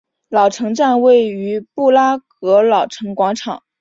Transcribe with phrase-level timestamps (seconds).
[0.29, 3.61] 老城站位于布拉格老城广场。